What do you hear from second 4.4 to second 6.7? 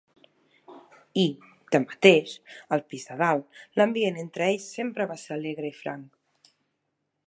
ells sempre va ser alegre i franc.